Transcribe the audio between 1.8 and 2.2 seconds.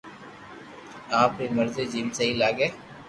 جيم